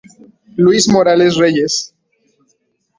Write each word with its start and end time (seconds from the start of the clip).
Luis 0.57 0.87
Morales 0.87 1.37
Reyes. 1.37 1.93